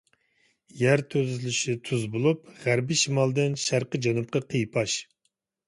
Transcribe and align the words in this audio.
يەر 0.79 1.03
تۈزۈلۈشى 1.15 1.75
تۈز 1.91 2.07
بولۇپ، 2.17 2.49
غەربىي 2.65 3.01
شىمالدىن 3.03 3.61
شەرقىي 3.67 4.05
جەنۇبقا 4.09 4.45
قىيپاش. 4.51 5.01